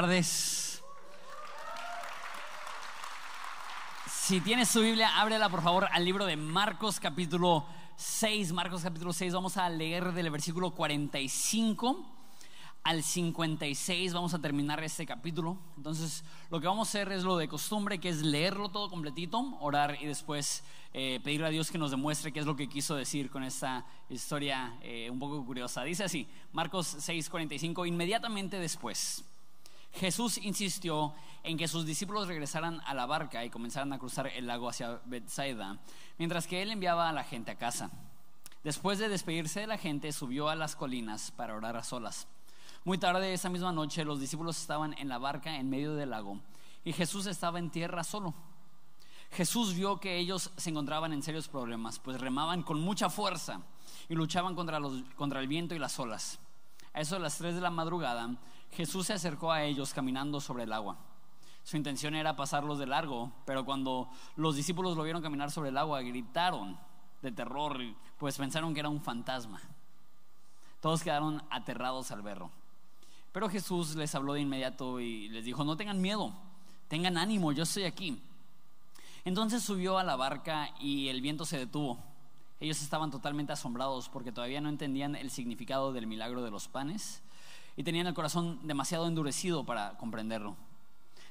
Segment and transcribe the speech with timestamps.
[0.00, 0.80] tardes.
[4.06, 8.52] Si tienes su Biblia, ábrela por favor al libro de Marcos capítulo 6.
[8.52, 12.06] Marcos capítulo 6, vamos a leer del versículo 45
[12.84, 14.14] al 56.
[14.14, 15.58] Vamos a terminar este capítulo.
[15.76, 19.58] Entonces, lo que vamos a hacer es lo de costumbre, que es leerlo todo completito,
[19.58, 22.94] orar y después eh, pedirle a Dios que nos demuestre qué es lo que quiso
[22.94, 25.82] decir con esta historia eh, un poco curiosa.
[25.82, 29.24] Dice así, Marcos 6, 45, inmediatamente después.
[29.98, 31.12] Jesús insistió
[31.42, 35.00] en que sus discípulos regresaran a la barca y comenzaran a cruzar el lago hacia
[35.04, 35.78] Bethsaida,
[36.18, 37.90] mientras que él enviaba a la gente a casa.
[38.64, 42.26] Después de despedirse de la gente, subió a las colinas para orar a solas.
[42.84, 46.40] Muy tarde esa misma noche, los discípulos estaban en la barca en medio del lago
[46.84, 48.34] y Jesús estaba en tierra solo.
[49.32, 53.60] Jesús vio que ellos se encontraban en serios problemas, pues remaban con mucha fuerza
[54.08, 56.38] y luchaban contra, los, contra el viento y las olas.
[56.94, 58.30] A eso de las 3 de la madrugada,
[58.72, 60.96] Jesús se acercó a ellos caminando sobre el agua.
[61.64, 65.76] Su intención era pasarlos de largo, pero cuando los discípulos lo vieron caminar sobre el
[65.76, 66.78] agua, gritaron
[67.20, 67.78] de terror,
[68.18, 69.60] pues pensaron que era un fantasma.
[70.80, 72.50] Todos quedaron aterrados al verlo.
[73.32, 76.32] Pero Jesús les habló de inmediato y les dijo, no tengan miedo,
[76.88, 78.22] tengan ánimo, yo estoy aquí.
[79.24, 81.98] Entonces subió a la barca y el viento se detuvo.
[82.60, 87.22] Ellos estaban totalmente asombrados porque todavía no entendían el significado del milagro de los panes
[87.78, 90.56] y tenían el corazón demasiado endurecido para comprenderlo.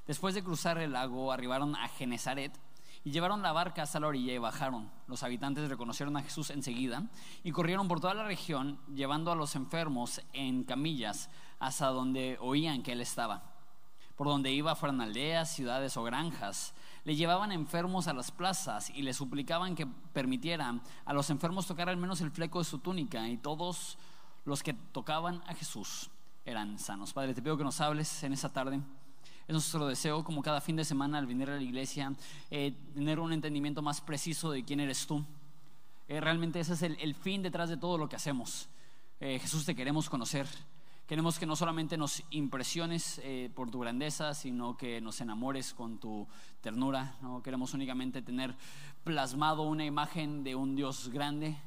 [0.07, 2.57] Después de cruzar el lago, arribaron a Genezaret
[3.03, 4.89] y llevaron la barca hasta la orilla y bajaron.
[5.07, 7.03] Los habitantes reconocieron a Jesús enseguida
[7.43, 12.81] y corrieron por toda la región llevando a los enfermos en camillas hasta donde oían
[12.81, 13.43] que él estaba.
[14.15, 16.73] Por donde iba fueran aldeas, ciudades o granjas.
[17.03, 21.89] Le llevaban enfermos a las plazas y le suplicaban que permitieran a los enfermos tocar
[21.89, 23.97] al menos el fleco de su túnica y todos
[24.45, 26.09] los que tocaban a Jesús
[26.47, 27.11] eran sanos.
[27.11, 28.79] Padre, te pido que nos hables en esa tarde.
[29.47, 32.13] Es nuestro deseo, como cada fin de semana al venir a la iglesia,
[32.49, 35.23] eh, tener un entendimiento más preciso de quién eres tú.
[36.07, 38.69] Eh, realmente ese es el, fin detrás de todo lo que hacemos.
[39.19, 40.47] Eh, Jesús, te queremos conocer.
[41.05, 43.21] Queremos que no solamente nos impresiones
[43.55, 46.27] por tu grandeza, sino que nos enamores con tu
[46.59, 47.15] ternura.
[47.21, 48.53] No queremos únicamente tener
[49.05, 51.57] plasmado una imagen de un Dios grande,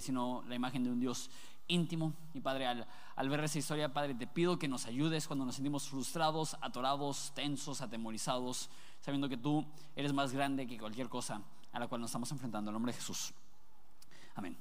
[0.00, 1.28] sino la imagen de un Dios
[1.68, 2.12] íntimo.
[2.34, 5.88] Y Padre, al, ver esa historia, Padre, te pido que nos ayudes cuando nos sentimos
[5.88, 11.88] frustrados, atorados, tensos, atemorizados, sabiendo que tú eres más grande que cualquier cosa a la
[11.88, 12.70] cual nos estamos enfrentando.
[12.70, 13.32] En nombre de Jesús.
[14.34, 14.56] Amén.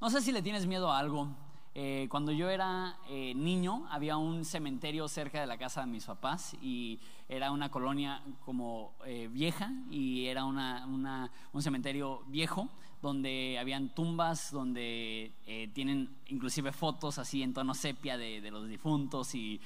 [0.00, 1.28] No sé si le tienes miedo a algo.
[1.74, 6.04] Eh, cuando yo era eh, niño había un cementerio cerca de la casa de mis
[6.06, 6.98] papás y
[7.28, 12.68] era una colonia como eh, vieja y era una, un cementerio viejo
[13.02, 15.32] donde habían tumbas, donde
[15.74, 19.60] tienen inclusive fotos así en tono sepia de, los difuntos y,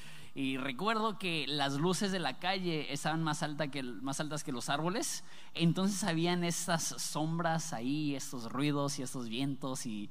[0.59, 4.69] recuerdo que las luces de la calle estaban más, alta que, más altas que los
[4.69, 10.11] árboles, entonces habían estas sombras ahí, estos ruidos y estos vientos y,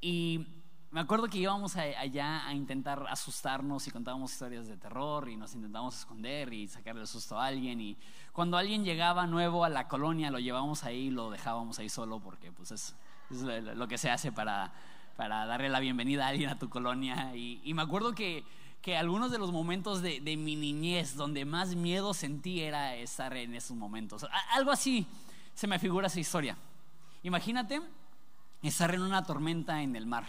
[0.00, 0.46] y
[0.96, 5.54] me acuerdo que íbamos allá a intentar asustarnos y contábamos historias de terror y nos
[5.54, 7.82] intentábamos esconder y sacarle el susto a alguien.
[7.82, 7.98] Y
[8.32, 12.18] cuando alguien llegaba nuevo a la colonia, lo llevábamos ahí y lo dejábamos ahí solo
[12.20, 12.94] porque pues es,
[13.28, 14.72] lo que se hace para,
[15.18, 17.36] para, darle la bienvenida a alguien a tu colonia.
[17.36, 18.42] Y, me acuerdo que,
[18.80, 23.36] que, algunos de los momentos de, de, mi niñez donde más miedo sentí era estar
[23.36, 24.26] en esos momentos.
[24.54, 25.06] Algo así
[25.52, 26.56] se me figura esa historia.
[27.22, 27.82] Imagínate
[28.62, 30.24] estar en una tormenta en el mar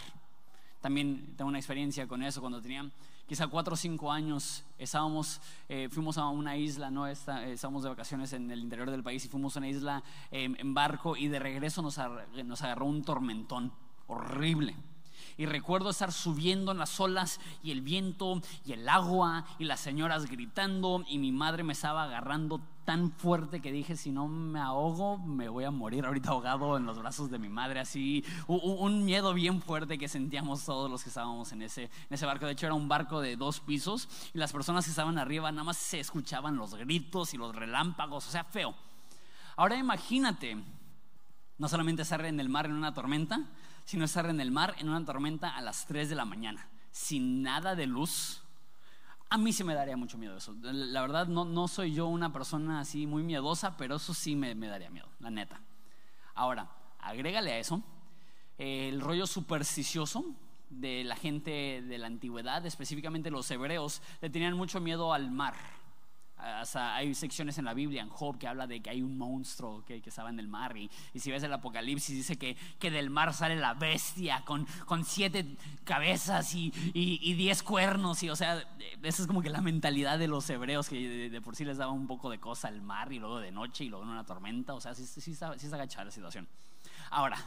[0.81, 2.41] también tengo una experiencia con eso.
[2.41, 2.89] Cuando tenía
[3.27, 7.07] quizá cuatro o cinco años, estábamos, eh, fuimos a una isla, ¿no?
[7.07, 10.73] estábamos de vacaciones en el interior del país y fuimos a una isla em, en
[10.73, 11.99] barco y de regreso nos,
[12.45, 13.71] nos agarró un tormentón
[14.07, 14.75] horrible.
[15.37, 19.79] Y recuerdo estar subiendo en las olas y el viento y el agua y las
[19.79, 24.61] señoras gritando y mi madre me estaba agarrando tan fuerte que dije, si no me
[24.61, 27.81] ahogo, me voy a morir ahorita ahogado en los brazos de mi madre.
[27.81, 32.25] Así, un, miedo bien fuerte que sentíamos todos los que estábamos en ese, en ese
[32.25, 32.45] barco.
[32.45, 35.65] De hecho, era un barco de dos pisos y las personas que estaban arriba nada
[35.65, 38.73] más se escuchaban los gritos y los relámpagos, o sea, feo.
[39.57, 40.55] Ahora imagínate,
[41.57, 43.49] no solamente estar en el mar en una tormenta,
[43.83, 47.43] sino estar en el mar en una tormenta a las 3 de la mañana, sin
[47.43, 48.46] nada de luz.
[49.29, 50.55] A mí sí me daría mucho miedo eso.
[50.61, 54.55] La verdad, no, no soy yo una persona así muy miedosa, pero eso sí me,
[54.55, 55.59] me daría miedo, la neta.
[56.33, 56.69] Ahora,
[56.99, 57.83] agrégale a eso
[58.57, 60.25] el rollo supersticioso
[60.69, 65.55] de la gente de la antigüedad, específicamente los hebreos, le tenían mucho miedo al mar.
[66.39, 70.01] Hay secciones en la Biblia, en Job, que habla de que hay un monstruo que,
[70.05, 70.77] estaba en el mar.
[70.77, 74.67] Y, si ves el Apocalipsis, dice que, del mar sale la bestia con,
[75.03, 75.45] siete
[75.83, 78.21] cabezas y, y, diez cuernos.
[78.23, 78.63] Y o sea,
[79.01, 81.91] esa es como que la mentalidad de los hebreos, que de, por sí les daba
[81.91, 84.73] un poco de cosa el mar y luego de noche y luego en una tormenta.
[84.73, 86.47] O sea, sí, sí, sí, sí está agachada la situación.
[87.09, 87.37] Ahora,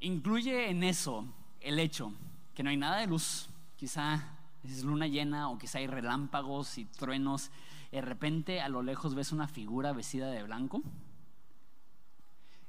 [0.00, 1.24] incluye en eso
[1.60, 2.12] el hecho
[2.54, 6.84] que no hay nada de luz, quizá es luna llena o quizá hay relámpagos y
[6.84, 7.50] truenos.
[7.90, 10.82] De repente a lo lejos ves una figura vestida de blanco.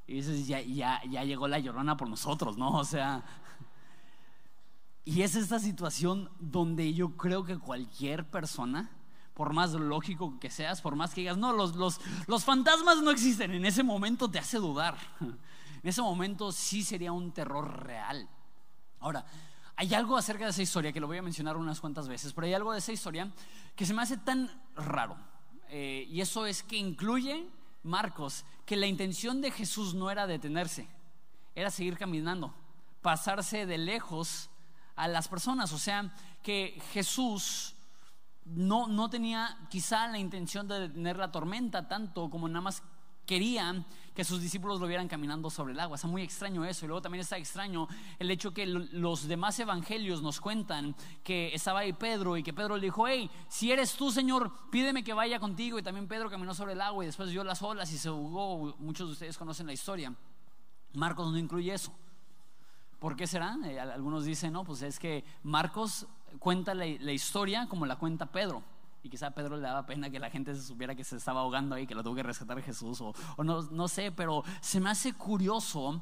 [0.07, 2.71] Y dices, ya, ya, ya llegó la llorona por nosotros, ¿no?
[2.71, 3.23] O sea,
[5.05, 8.89] y es esta situación donde yo creo que cualquier persona,
[9.33, 13.11] por más lógico que seas, por más que digas, no, los, los, los fantasmas no
[13.11, 14.97] existen, en ese momento te hace dudar.
[15.81, 18.27] En ese momento sí sería un terror real.
[18.99, 19.25] Ahora,
[19.79, 22.45] hay algo acerca de esa historia que lo voy a mencionar unas cuantas veces, pero
[22.45, 23.31] hay algo de esa historia
[23.77, 25.15] que se me hace tan raro.
[25.69, 27.47] Eh, y eso es que incluye,
[27.83, 30.89] Marcos, que la intención de Jesús no era detenerse,
[31.55, 32.53] era seguir caminando,
[33.01, 34.49] pasarse de lejos
[34.97, 35.71] a las personas.
[35.71, 37.73] O sea, que Jesús
[38.43, 42.83] no, no tenía quizá la intención de detener la tormenta tanto como nada más
[43.29, 43.85] querían
[44.15, 45.95] que sus discípulos lo vieran caminando sobre el agua.
[45.97, 46.83] Está muy extraño eso.
[46.83, 47.87] Y luego también está extraño
[48.17, 52.75] el hecho que los demás evangelios nos cuentan que estaba ahí Pedro y que Pedro
[52.75, 55.77] le dijo, hey, si eres tú, Señor, pídeme que vaya contigo.
[55.77, 58.75] Y también Pedro caminó sobre el agua y después vio las olas y se ahogó.
[58.79, 60.11] Muchos de ustedes conocen la historia.
[60.93, 61.93] Marcos no incluye eso.
[62.97, 63.59] ¿Por qué será?
[63.63, 66.07] Eh, algunos dicen, no, pues es que Marcos
[66.39, 68.63] cuenta la historia como la cuenta Pedro.
[69.01, 71.41] Y quizá a Pedro le daba pena que la gente se supiera que se estaba
[71.41, 73.13] ahogando ahí, que lo tuvo que rescatar Jesús, o,
[73.43, 76.01] no, no sé, pero se me hace curioso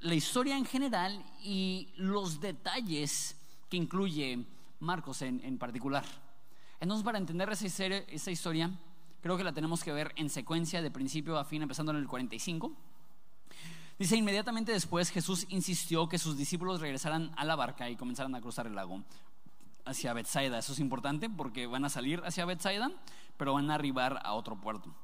[0.00, 3.36] la historia en general y los detalles
[3.68, 4.44] que incluye
[4.78, 6.04] Marcos en, en particular.
[6.78, 8.70] Entonces, para entender esa historia, esa historia,
[9.20, 12.06] creo que la tenemos que ver en secuencia de principio a fin, empezando en el
[12.06, 12.72] 45.
[13.98, 18.40] Dice, inmediatamente después Jesús insistió que sus discípulos regresaran a la barca y comenzaran a
[18.40, 19.04] cruzar el lago
[19.90, 20.58] hacia Bethsaida.
[20.58, 22.90] Eso es importante porque van a salir hacia Bethsaida,
[23.36, 24.94] pero van a arribar a otro puerto.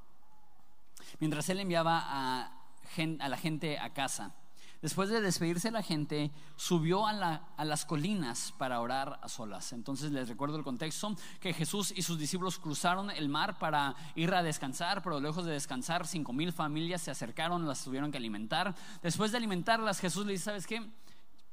[1.18, 2.52] Mientras él enviaba a,
[2.96, 4.34] la gente a casa,
[4.82, 9.72] después de despedirse de la gente, subió a, las colinas para orar a solas.
[9.72, 14.34] Entonces les recuerdo el contexto, que Jesús y sus discípulos cruzaron el mar para ir
[14.34, 18.74] a descansar, pero lejos de descansar, cinco mil familias se acercaron, las tuvieron que alimentar.
[19.02, 20.86] Después de alimentarlas, Jesús les dice, ¿sabes qué?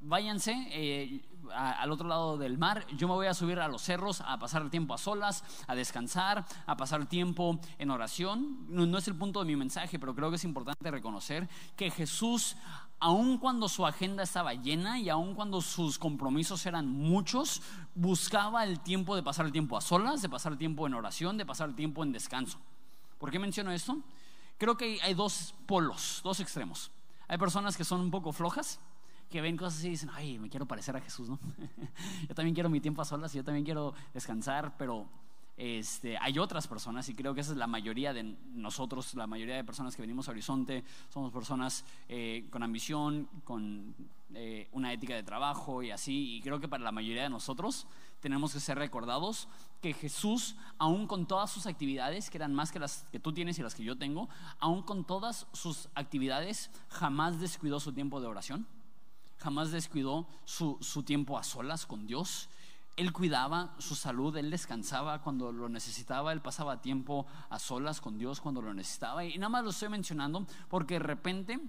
[0.03, 1.21] Váyanse eh,
[1.53, 4.61] al otro lado del mar, yo me voy a subir a los cerros a pasar
[4.61, 8.65] el tiempo a solas, a descansar, a pasar el tiempo en oración.
[8.69, 12.55] No, es el punto de mi mensaje, pero creo que es importante reconocer que Jesús,
[12.99, 17.61] aun cuando su agenda estaba llena y aun cuando sus compromisos eran muchos,
[17.95, 21.37] buscaba el tiempo de pasar el tiempo a solas, de pasar el tiempo en oración,
[21.37, 22.59] de pasar el tiempo en descanso.
[23.19, 23.97] ¿Por qué menciono esto?
[24.57, 26.91] Creo que hay dos polos, dos extremos.
[27.27, 28.79] Hay personas que son un poco flojas,
[29.33, 31.39] que ven cosas y dicen, ay, me quiero parecer a Jesús, ¿no?
[32.29, 35.07] yo también quiero mi tiempo a solas, yo también quiero descansar, pero
[35.57, 38.21] este, hay otras personas y creo que esa es la mayoría de
[38.53, 43.95] nosotros, la mayoría de personas que venimos a Horizonte, somos personas eh, con ambición, con
[44.35, 47.87] eh, una ética de trabajo y así, y creo que para la mayoría de nosotros
[48.19, 49.47] tenemos que ser recordados
[49.81, 53.57] que Jesús, aún con todas sus actividades, que eran más que las que tú tienes
[53.57, 58.27] y las que yo tengo, aún con todas sus actividades, jamás descuidó su tiempo de
[58.27, 58.67] oración
[59.43, 62.49] jamás descuidó su, tiempo a solas con Dios.
[62.95, 68.17] Él cuidaba su salud, él descansaba cuando lo necesitaba, él pasaba tiempo a solas con
[68.17, 69.25] Dios cuando lo necesitaba.
[69.25, 71.59] Y nada más lo estoy mencionando porque de repente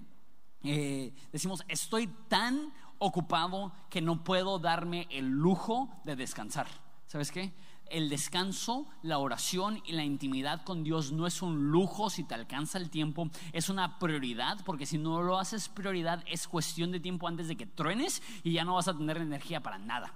[0.62, 6.68] eh, decimos, estoy tan ocupado que no puedo darme el lujo de descansar.
[7.08, 7.52] ¿Sabes qué?
[7.90, 12.34] El descanso, la oración y la intimidad con Dios no es un lujo si te
[12.34, 17.00] alcanza el tiempo, es una prioridad, porque si no lo haces prioridad es cuestión de
[17.00, 20.12] tiempo antes de que truenes y ya no vas a tener energía para nada.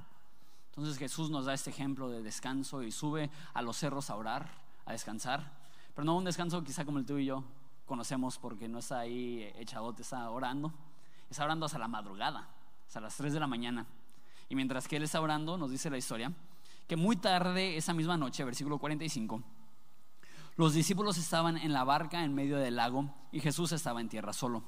[0.70, 4.48] Entonces Jesús nos da este ejemplo de descanso y sube a los cerros a orar,
[4.86, 5.52] a descansar,
[5.94, 7.44] pero no un descanso quizá como el tú y yo
[7.84, 10.72] conocemos porque no está ahí echadote, está orando,
[11.30, 12.48] está orando hasta la madrugada,
[12.86, 13.86] hasta las 3 de la mañana.
[14.48, 16.32] Y mientras que él está orando, nos dice la historia,
[16.88, 19.42] que muy tarde esa misma noche, versículo 45,
[20.56, 24.32] los discípulos estaban en la barca en medio del lago y Jesús estaba en tierra
[24.32, 24.64] solo.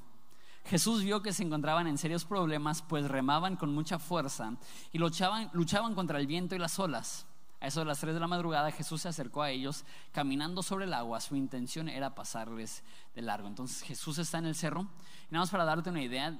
[0.65, 4.53] Jesús vio que se encontraban en serios problemas, pues remaban con mucha fuerza
[4.91, 7.25] y luchaban, luchaban contra el viento y las olas.
[7.59, 10.85] A eso de las 3 de la madrugada Jesús se acercó a ellos caminando sobre
[10.85, 11.19] el agua.
[11.19, 13.47] Su intención era pasarles de largo.
[13.47, 14.81] Entonces Jesús está en el cerro.
[15.29, 16.39] Y nada más para darte una idea,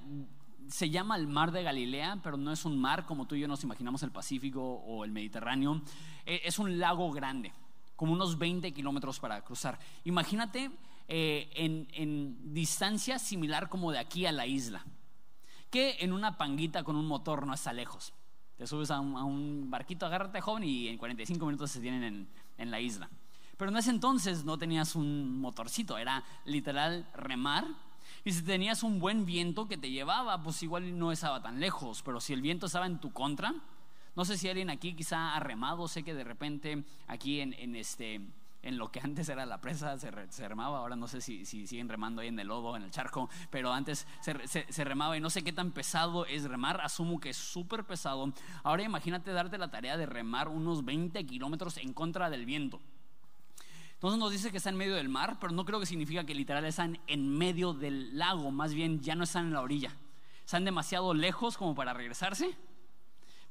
[0.67, 3.47] se llama el mar de Galilea, pero no es un mar como tú y yo
[3.47, 5.81] nos imaginamos el Pacífico o el Mediterráneo.
[6.25, 7.53] E, es un lago grande,
[7.95, 9.79] como unos 20 kilómetros para cruzar.
[10.05, 10.71] Imagínate
[11.07, 14.85] eh, en, distancia similar como de aquí a la isla,
[15.69, 18.13] que en una panguita con un motor no está lejos.
[18.57, 22.27] Te subes a un, barquito, agárrate joven y en 45 minutos se tienen en,
[22.57, 23.09] en la isla.
[23.57, 27.65] Pero en ese entonces no tenías un motorcito, era literal remar.
[28.23, 32.03] Y si tenías un buen viento que te llevaba, pues igual no estaba tan lejos.
[32.03, 33.55] Pero si el viento estaba en tu contra,
[34.15, 38.21] no sé si alguien aquí quizá ha remado, sé que de repente aquí en, este,
[38.61, 40.11] en lo que antes era la presa se,
[40.47, 43.73] remaba, ahora no sé si, siguen remando ahí en el lodo, en el charco, pero
[43.73, 47.37] antes se, se remaba y no sé qué tan pesado es remar, asumo que es
[47.37, 48.31] súper pesado.
[48.63, 52.79] Ahora imagínate darte la tarea de remar unos 20 kilómetros en contra del viento.
[54.01, 56.33] Entonces nos dice que está en medio del mar, pero no creo que significa que
[56.33, 59.95] literal están en medio del lago, más bien ya no están en la orilla.
[60.43, 62.57] Están demasiado lejos como para regresarse,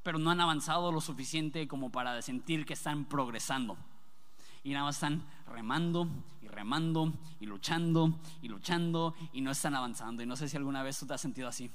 [0.03, 3.77] pero no han avanzado lo suficiente como para sentir que están progresando.
[4.65, 6.09] Y nada más están remando
[6.43, 10.21] y remando y luchando y luchando y no están avanzando.
[10.21, 11.71] Y no sé si alguna vez tú te has sentido así.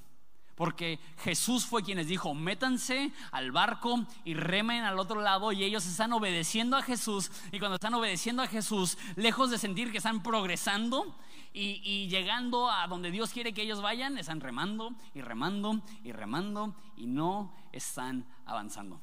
[0.56, 5.64] Porque Jesús fue quien les dijo, métanse al barco y remen al otro lado y
[5.64, 7.30] ellos están obedeciendo a Jesús.
[7.52, 11.14] Y cuando están obedeciendo a Jesús, lejos de sentir que están progresando
[11.52, 16.76] y, llegando a donde Dios quiere que ellos vayan, están remando y remando y remando
[16.96, 19.02] y no están avanzando.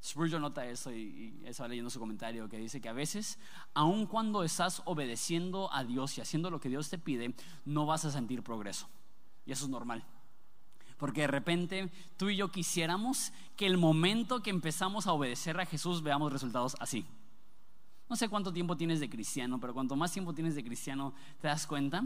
[0.00, 3.36] Spurgeon nota eso y, y estaba leyendo su comentario que dice que a veces,
[3.74, 8.04] aun cuando estás obedeciendo a Dios y haciendo lo que Dios te pide, no vas
[8.04, 8.88] a sentir progreso.
[9.44, 10.04] Y eso es normal.
[10.98, 15.66] Porque de repente tú y yo quisiéramos que el momento que empezamos a obedecer a
[15.66, 17.04] Jesús veamos resultados así.
[18.08, 21.48] No sé cuánto tiempo tienes de cristiano, pero cuanto más tiempo tienes de cristiano, te
[21.48, 22.04] das cuenta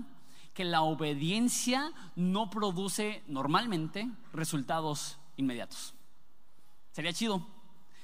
[0.53, 5.95] que la obediencia no produce normalmente resultados inmediatos.
[6.93, 7.47] Sería chido.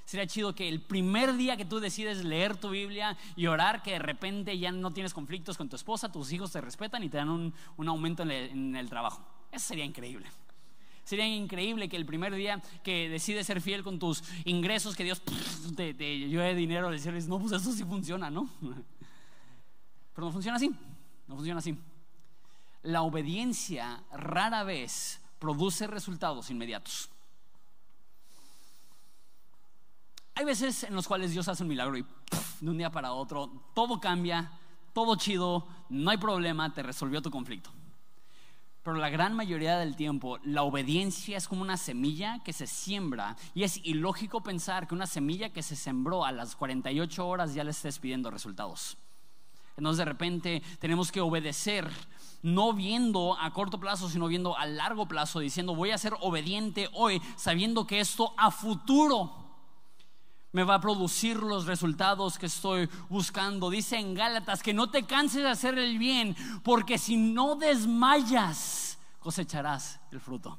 [0.04, 3.92] Sería chido que el primer día que tú decides leer tu Biblia y orar, que
[3.92, 7.18] de repente ya no tienes conflictos con tu esposa, tus hijos te respetan y te
[7.18, 7.52] dan un,
[7.86, 9.22] aumento en el, trabajo.
[9.52, 10.26] Eso sería increíble.
[11.08, 15.22] Sería increíble que el primer día que decides ser fiel con tus ingresos, que Dios
[15.74, 18.46] te, te lleve dinero, decirles, no, pues eso sí funciona, ¿no?
[20.14, 20.68] Pero no funciona así,
[21.26, 21.78] no funciona así.
[22.82, 27.08] La obediencia rara vez produce resultados inmediatos.
[30.34, 32.04] Hay veces en los cuales Dios hace un milagro y
[32.60, 34.52] de un día para otro todo cambia,
[34.92, 37.77] todo chido, no hay problema, te resolvió tu conflicto.
[38.88, 43.36] Pero la gran mayoría del tiempo la obediencia es como una semilla que se siembra
[43.54, 47.64] y es ilógico pensar que una semilla que se sembró a las 48 horas ya
[47.64, 48.96] le estés pidiendo resultados.
[49.76, 51.86] Entonces de repente tenemos que obedecer,
[52.40, 56.88] no viendo a corto plazo, sino viendo a largo plazo, diciendo voy a ser obediente
[56.94, 59.47] hoy, sabiendo que esto a futuro
[60.52, 63.70] me va a producir los resultados que estoy buscando.
[63.70, 68.98] Dice en Gálatas que no te canses de hacer el bien, porque si no desmayas,
[69.20, 70.58] cosecharás el fruto.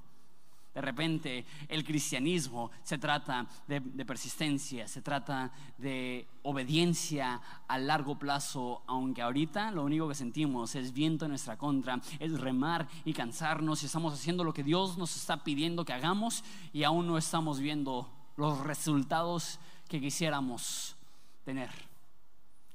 [0.74, 8.84] De repente el cristianismo se trata de, persistencia, se trata de obediencia a largo plazo,
[8.86, 13.82] aunque ahorita lo único que sentimos es viento en nuestra contra, es remar y cansarnos
[13.82, 17.60] y estamos haciendo lo que Dios nos está pidiendo que hagamos y aún no estamos
[17.60, 20.96] viendo los resultados que quisiéramos
[21.44, 21.70] tener.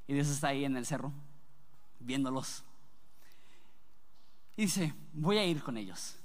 [0.06, 1.12] Y Dios está ahí en el cerro,
[2.00, 2.62] viéndolos.
[4.56, 6.16] Y dice, voy a ir con ellos.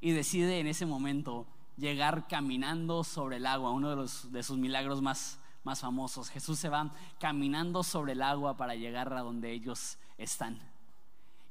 [0.00, 1.46] Y decide en ese momento
[1.76, 6.30] llegar caminando sobre el agua, uno de, los, de sus milagros más, más famosos.
[6.30, 10.58] Jesús se va caminando sobre el agua para llegar a donde ellos están.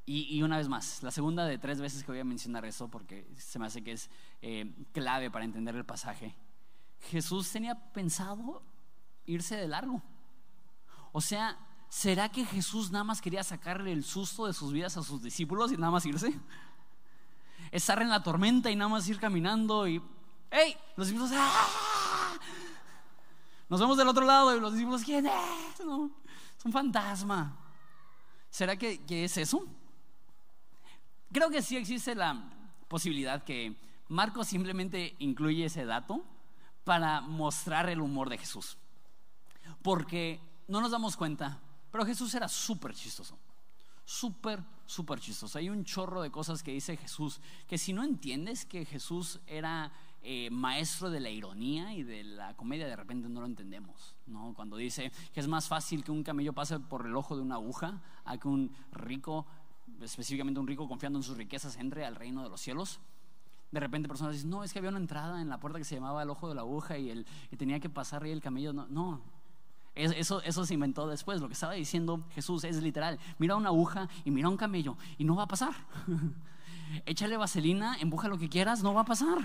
[0.07, 3.27] Y, una vez más, la segunda de tres veces que voy a mencionar eso, porque
[3.37, 4.11] se me hace que es
[4.43, 6.35] eh, clave para entender el pasaje.
[7.01, 8.63] Jesús tenía pensado
[9.25, 10.01] irse de largo.
[11.11, 11.57] O sea,
[11.89, 15.71] ¿será que Jesús nada más quería sacarle el susto de sus vidas a sus discípulos
[15.71, 16.37] y nada más irse?
[17.71, 20.01] Estar en la tormenta y nada más ir caminando y,
[20.51, 20.75] ¡hey!
[20.95, 22.37] Los discípulos, ¡ah!
[23.67, 25.85] Nos vemos del otro lado y los discípulos, ¿quién es?
[25.85, 26.11] No,
[26.57, 27.57] es un fantasma.
[28.49, 29.65] ¿Será que, que es eso?
[31.31, 32.49] Creo que sí existe la
[32.87, 33.75] posibilidad que
[34.07, 36.23] Marcos simplemente incluye ese dato
[36.85, 38.77] para mostrar el humor de Jesús.
[39.81, 40.39] Porque
[40.69, 41.59] no nos damos cuenta,
[41.91, 43.37] pero Jesús era súper chistoso.
[44.05, 45.57] Súper, súper chistoso.
[45.57, 49.91] Hay un chorro de cosas que dice Jesús, que si no entiendes que Jesús era
[50.21, 54.15] eh, maestro de la ironía y de la comedia, de repente no lo entendemos.
[54.27, 54.53] ¿no?
[54.53, 57.55] Cuando dice que es más fácil que un camello pase por el ojo de una
[57.55, 59.47] aguja a que un rico,
[60.01, 62.99] específicamente un rico confiando en sus riquezas, entre al reino de los cielos
[63.71, 65.95] de repente personas dicen, no, es que había una entrada en la puerta que se
[65.95, 68.73] llamaba el ojo de la aguja y, el, y tenía que pasar ahí el camello.
[68.73, 69.21] No, no,
[69.95, 71.41] Eso, eso se inventó después.
[71.41, 73.19] Lo que estaba diciendo Jesús es literal.
[73.37, 75.73] Mira una aguja y mira un camello y no va a pasar.
[77.05, 79.37] Échale vaselina, empuja lo que quieras, no va a pasar.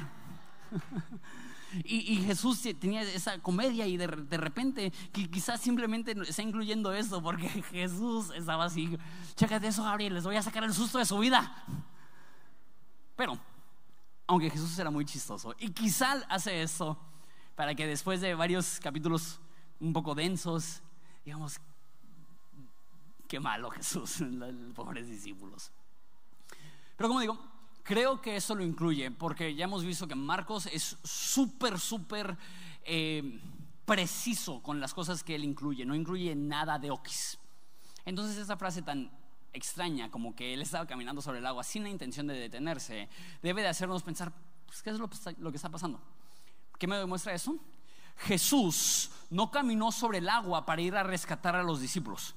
[1.84, 8.30] Y, Jesús tenía esa comedia y de, repente quizás simplemente está incluyendo eso porque Jesús
[8.34, 8.98] estaba así,
[9.36, 11.64] chécate eso Gabriel, les voy a sacar el susto de su vida.
[13.14, 13.38] Pero,
[14.30, 16.96] aunque Jesús era muy chistoso y quizás hace eso
[17.56, 19.40] para que después de varios capítulos
[19.80, 20.82] un poco densos,
[21.24, 21.60] digamos,
[23.26, 25.72] qué malo Jesús, los pobres discípulos.
[26.96, 27.38] Pero como digo,
[27.82, 32.36] Creo que eso lo incluye, porque ya hemos visto que Marcos es súper, súper
[32.84, 33.40] eh,
[33.84, 37.38] preciso con las cosas que él incluye, no incluye nada de oquis.
[38.04, 39.10] Entonces esa frase tan
[39.52, 43.08] extraña, como que él estaba caminando sobre el agua sin la intención de detenerse,
[43.42, 44.32] debe de hacernos pensar,
[44.66, 46.00] pues, ¿qué es lo, que está pasando?
[46.78, 47.56] ¿Qué me demuestra eso?
[48.18, 52.34] Jesús no caminó sobre el agua para ir a rescatar a los discípulos.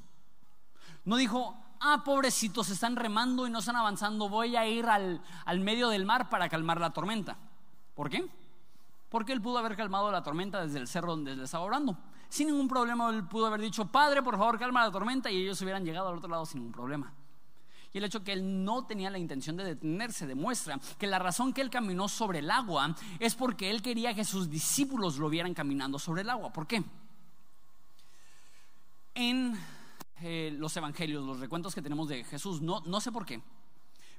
[1.06, 5.60] No dijo, ah, pobrecitos, están remando y no están avanzando, voy a ir al, al
[5.60, 7.38] medio del mar para calmar la tormenta.
[7.94, 8.28] ¿Por qué?
[9.10, 11.98] Porque él pudo haber calmado la tormenta desde el cerro donde le estaba orando.
[12.34, 15.62] Sin ningún problema, él pudo haber dicho, Padre, por favor, calma la tormenta, y ellos
[15.62, 17.14] hubieran llegado al otro lado sin ningún problema.
[17.94, 21.54] Y el hecho que él no tenía la intención de detenerse demuestra que la razón
[21.54, 25.54] que él caminó sobre el agua es porque él quería que sus discípulos lo vieran
[25.54, 26.52] caminando sobre el agua.
[26.52, 26.84] ¿Por qué?
[29.14, 29.56] En
[30.24, 33.44] eh, los evangelios, los recuentos que tenemos de Jesús, no, no sé por qué,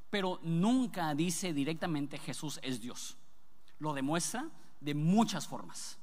[0.08, 3.16] pero nunca dice directamente Jesús es Dios.
[3.80, 4.48] Lo demuestra
[4.80, 5.98] de muchas formas,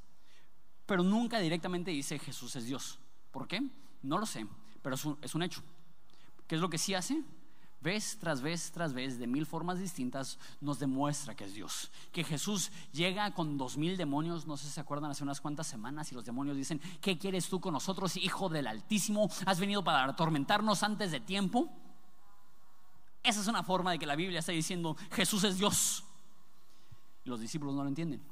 [0.91, 2.99] pero nunca directamente dice Jesús es Dios.
[3.31, 3.61] ¿Por qué?
[4.03, 4.45] No lo sé,
[4.81, 5.63] pero es un, hecho.
[6.47, 7.23] ¿Qué es lo que sí hace?
[7.79, 11.91] vez tras vez tras vez, de mil formas distintas, nos demuestra que es Dios.
[12.11, 15.65] Que Jesús llega con dos mil demonios, no sé si se acuerdan, hace unas cuantas
[15.65, 19.29] semanas, y los demonios dicen, ¿qué quieres tú con nosotros, hijo del Altísimo?
[19.45, 21.69] ¿Has venido para atormentarnos antes de tiempo?
[23.23, 26.03] Esa es una forma de que la Biblia está diciendo, Jesús es Dios.
[27.23, 28.30] Y los discípulos no lo entienden.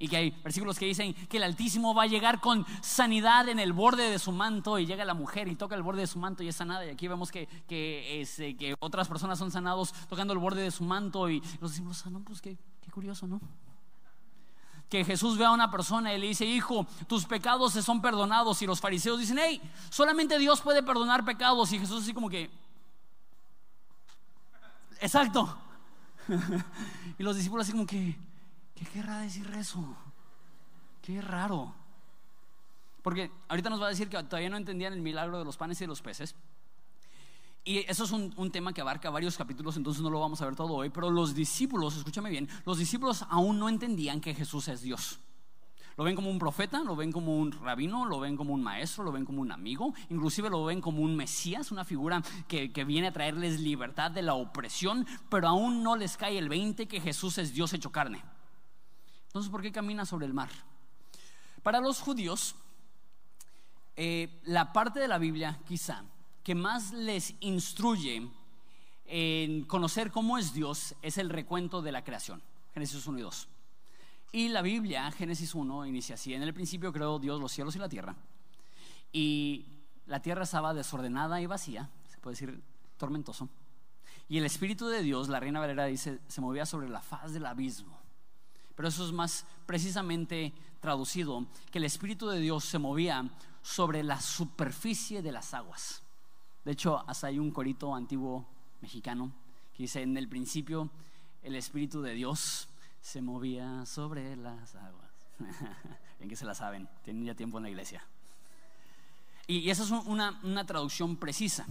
[0.00, 3.58] Y que hay versículos que dicen que el Altísimo va a llegar con sanidad en
[3.58, 6.20] el borde de su manto y llega la mujer y toca el borde de su
[6.20, 6.86] manto y es sanada.
[6.86, 10.70] Y aquí vemos que, que, eh, que otras personas son sanados tocando el borde de
[10.70, 13.40] su manto y los discípulos, ah, no, pues qué, qué curioso, ¿no?
[14.88, 18.62] Que Jesús ve a una persona y le dice, hijo, tus pecados se son perdonados.
[18.62, 21.72] Y los fariseos dicen, hey, solamente Dios puede perdonar pecados.
[21.72, 22.50] Y Jesús así como que,
[25.00, 25.58] exacto.
[27.18, 28.16] y los discípulos así como que,
[28.78, 29.82] ¿Qué querrá decir eso?
[31.02, 31.74] Qué raro.
[33.02, 35.80] Porque ahorita nos va a decir que todavía no entendían el milagro de los panes
[35.80, 36.36] y de los peces.
[37.64, 40.54] Y eso es un, tema que abarca varios capítulos, entonces no lo vamos a ver
[40.54, 40.90] todo hoy.
[40.90, 45.18] Pero los discípulos, escúchame bien, los discípulos aún no entendían que Jesús es Dios.
[45.96, 49.02] Lo ven como un profeta, lo ven como un rabino, lo ven como un maestro,
[49.02, 52.84] lo ven como un amigo, inclusive lo ven como un Mesías, una figura que, que
[52.84, 57.00] viene a traerles libertad de la opresión, pero aún no les cae el 20 que
[57.00, 58.22] Jesús es Dios hecho carne.
[59.28, 60.48] Entonces, ¿por qué camina sobre el mar?
[61.62, 62.54] Para los judíos,
[63.94, 66.02] eh, la parte de la Biblia quizá
[66.42, 68.26] que más les instruye
[69.04, 73.48] en conocer cómo es Dios es el recuento de la creación, Génesis 1 y 2.
[74.32, 77.78] Y la Biblia, Génesis 1, inicia así, en el principio creó Dios los cielos y
[77.78, 78.16] la tierra.
[79.12, 79.66] Y
[80.06, 82.62] la tierra estaba desordenada y vacía, se puede decir
[82.96, 83.48] tormentoso.
[84.26, 87.44] Y el Espíritu de Dios, la Reina Valera dice, se movía sobre la faz del
[87.44, 87.97] abismo
[88.78, 93.28] pero eso es más precisamente traducido, que el Espíritu de Dios se movía
[93.60, 96.00] sobre la superficie de las aguas.
[96.64, 98.46] De hecho, hasta hay un corito antiguo
[98.80, 99.32] mexicano
[99.76, 100.90] que dice, en el principio
[101.42, 102.68] el Espíritu de Dios
[103.00, 105.10] se movía sobre las aguas.
[106.20, 108.06] Bien que se la saben, tienen ya tiempo en la iglesia.
[109.48, 111.66] Y esa es una, una traducción precisa,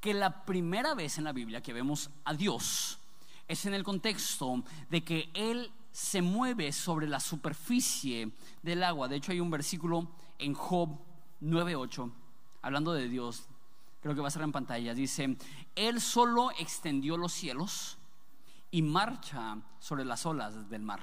[0.00, 2.98] que la primera vez en la Biblia que vemos a Dios
[3.46, 8.30] es en el contexto de que Él se mueve sobre la superficie
[8.62, 9.08] del agua.
[9.08, 10.06] De hecho, hay un versículo
[10.38, 10.90] en Job
[11.40, 12.12] 9:8,
[12.60, 13.48] hablando de Dios,
[14.02, 14.92] creo que va a ser en pantalla.
[14.92, 15.38] Dice:
[15.74, 17.96] Él solo extendió los cielos
[18.70, 21.00] y marcha sobre las olas del mar.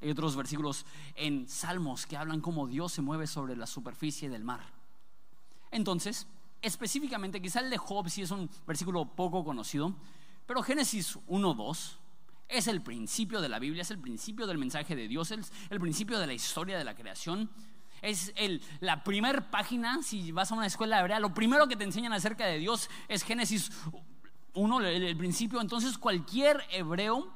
[0.00, 4.42] Hay otros versículos en Salmos que hablan como Dios se mueve sobre la superficie del
[4.42, 4.72] mar.
[5.70, 6.26] Entonces,
[6.62, 9.94] específicamente, quizá el de Job sí es un versículo poco conocido,
[10.46, 12.00] pero Génesis 1:2
[12.48, 15.80] es el principio de la Biblia, es el principio del mensaje de Dios, es el
[15.80, 17.50] principio de la historia de la creación.
[18.02, 21.84] Es el, la primera página, si vas a una escuela hebrea, lo primero que te
[21.84, 23.72] enseñan acerca de Dios es Génesis
[24.54, 25.60] 1, el, el principio.
[25.60, 27.32] Entonces cualquier hebreo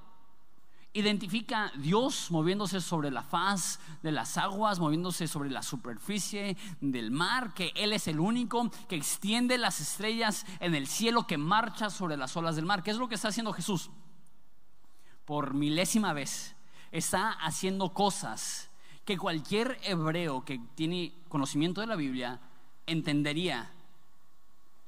[0.92, 7.54] identifica Dios moviéndose sobre la faz de las aguas, moviéndose sobre la superficie del mar,
[7.54, 12.16] que Él es el único que extiende las estrellas en el cielo, que marcha sobre
[12.16, 12.82] las olas del mar.
[12.82, 13.90] ¿Qué es lo que está haciendo Jesús?
[15.30, 16.56] Por milésima vez
[16.90, 18.68] está haciendo cosas
[19.04, 22.40] que cualquier hebreo que tiene conocimiento de la Biblia
[22.84, 23.70] entendería.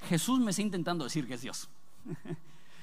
[0.09, 1.68] Jesús me está intentando decir que es Dios.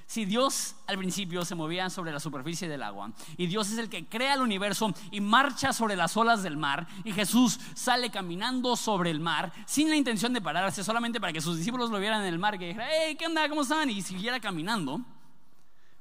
[0.08, 3.90] Si Dios al principio se movía sobre la superficie del agua y Dios es el
[3.90, 8.76] que crea el universo y marcha sobre las olas del mar y Jesús sale caminando
[8.76, 12.22] sobre el mar sin la intención de pararse, solamente para que sus discípulos lo vieran
[12.22, 13.48] en el mar, que dijera, hey, ¿qué onda?
[13.50, 13.88] ¿Cómo están?
[13.92, 15.00] Y siguiera caminando,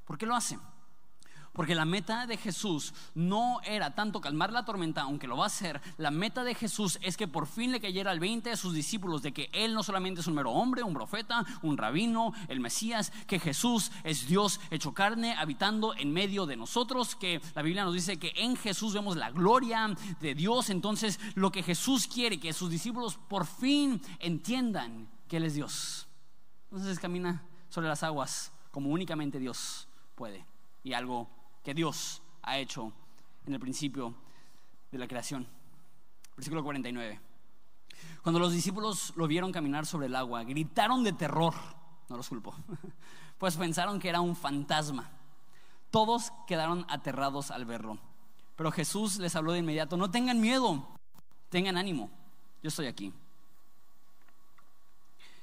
[0.07, 0.59] ¿por qué lo hace?
[1.59, 5.49] Porque la meta de Jesús no era tanto calmar la tormenta, aunque lo va a
[5.49, 5.81] hacer.
[5.97, 9.23] La meta de Jesús es que por fin le cayera al 20 de sus discípulos
[9.23, 13.13] de que Él no solamente es un mero hombre, un profeta, un rabino, el Mesías,
[13.27, 17.95] que Jesús es Dios hecho carne, habitando en medio de nosotros, que la Biblia nos
[17.95, 20.71] dice que en Jesús vemos la gloria de Dios.
[20.71, 26.07] Entonces, lo que Jesús quiere que sus discípulos por fin entiendan que Él es Dios.
[26.71, 30.47] Entonces camina sobre las aguas como únicamente Dios puede.
[30.85, 31.29] Y algo
[31.69, 32.91] que Dios ha hecho
[33.45, 34.15] en el principio
[34.91, 35.47] de la creación.
[36.35, 37.21] Versículo 49.
[38.23, 41.53] Cuando los discípulos lo vieron caminar sobre el agua, gritaron de terror,
[42.09, 42.55] no los culpo,
[43.39, 45.11] pues pensaron que era un fantasma.
[45.91, 47.99] Todos quedaron aterrados al verlo.
[48.57, 50.89] Pero Jesús les habló de inmediato, no tengan miedo,
[51.51, 52.09] tengan ánimo,
[52.63, 53.13] yo estoy aquí.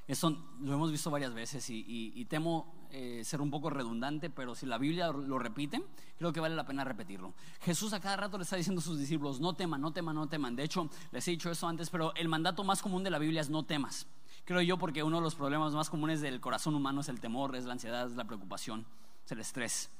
[0.06, 4.64] Eso lo hemos visto varias veces y, temo eh, ser un poco redundante, pero si
[4.64, 5.82] la Biblia lo repite,
[6.16, 7.34] creo que vale la pena repetirlo.
[7.60, 10.28] Jesús a cada rato le está diciendo a sus discípulos, no teman, no teman, no
[10.28, 10.54] teman.
[10.54, 13.40] De hecho, les he dicho eso antes, pero el mandato más común de la Biblia
[13.40, 14.06] es no temas.
[14.44, 17.56] Creo yo porque uno de los problemas más comunes del corazón humano es el temor,
[17.56, 18.86] es la ansiedad, es la preocupación,
[19.24, 19.90] es el estrés.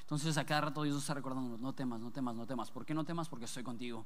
[0.00, 2.72] Entonces a cada rato Dios está recordando, no temas, no temas, no temas.
[2.72, 3.28] ¿Por qué no temas?
[3.28, 4.04] Porque estoy contigo.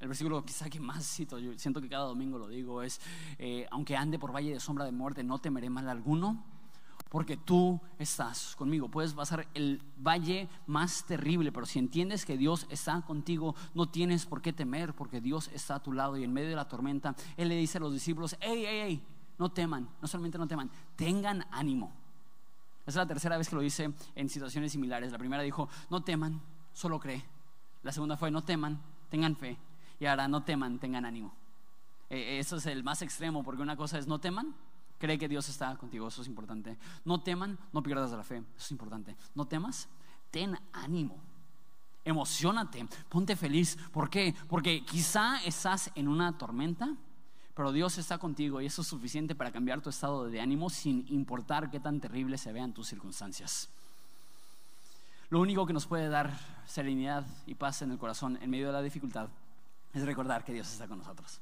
[0.00, 3.00] El versículo quizá que más cito, yo siento que cada domingo lo digo, es,
[3.38, 6.42] eh, aunque ande por valle de sombra de muerte, no temeré mal alguno,
[7.10, 8.88] porque tú estás conmigo.
[8.88, 14.24] Puedes pasar el valle más terrible, pero si entiendes que Dios está contigo, no tienes
[14.24, 17.14] por qué temer, porque Dios está a tu lado y en medio de la tormenta,
[17.36, 19.02] Él le dice a los discípulos, hey, hey, hey,
[19.38, 21.92] no teman, no solamente no teman, tengan ánimo.
[22.86, 25.12] Esa es la tercera vez que lo dice en situaciones similares.
[25.12, 26.40] La primera dijo, no teman,
[26.72, 27.22] solo cree.
[27.82, 29.58] La segunda fue, no teman, tengan fe
[30.00, 31.32] y ahora no teman, tengan ánimo.
[32.08, 34.54] Eh, eso es el más extremo, porque una cosa es no teman,
[34.98, 36.76] cree que Dios está contigo, eso es importante.
[37.04, 39.14] No teman, no pierdas la fe, eso es importante.
[39.34, 39.88] No temas,
[40.30, 41.22] ten ánimo.
[42.02, 43.76] Emocionate, ponte feliz.
[43.92, 44.34] ¿Por qué?
[44.48, 46.96] Porque quizá estás en una tormenta,
[47.54, 51.04] pero Dios está contigo y eso es suficiente para cambiar tu estado de ánimo sin
[51.08, 53.68] importar qué tan terrible se vean tus circunstancias.
[55.28, 56.32] Lo único que nos puede dar
[56.66, 59.28] serenidad y paz en el corazón en medio de la dificultad
[59.92, 61.40] es recordar que Dios está con nosotros.